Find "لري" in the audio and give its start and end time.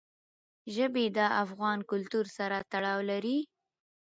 3.11-3.37